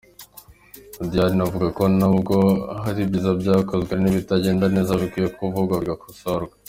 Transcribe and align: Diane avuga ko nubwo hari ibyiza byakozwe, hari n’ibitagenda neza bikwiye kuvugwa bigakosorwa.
Diane 1.11 1.39
avuga 1.47 1.67
ko 1.77 1.83
nubwo 1.97 2.35
hari 2.83 2.99
ibyiza 3.03 3.31
byakozwe, 3.41 3.89
hari 3.91 4.03
n’ibitagenda 4.03 4.65
neza 4.75 4.99
bikwiye 5.01 5.27
kuvugwa 5.37 5.75
bigakosorwa. 5.81 6.53